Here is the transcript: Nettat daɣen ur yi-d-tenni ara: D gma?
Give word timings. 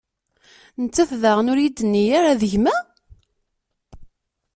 Nettat 0.83 1.11
daɣen 1.21 1.51
ur 1.51 1.59
yi-d-tenni 1.61 2.03
ara: 2.17 2.39
D 2.41 2.43
gma? 2.51 2.75